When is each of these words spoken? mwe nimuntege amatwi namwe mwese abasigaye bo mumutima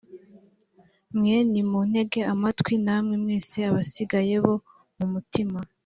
mwe 1.17 1.35
nimuntege 1.51 2.19
amatwi 2.33 2.73
namwe 2.85 3.15
mwese 3.23 3.57
abasigaye 3.69 4.35
bo 4.45 4.55
mumutima 4.97 5.59